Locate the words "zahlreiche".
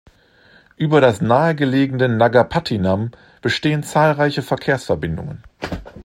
3.83-4.41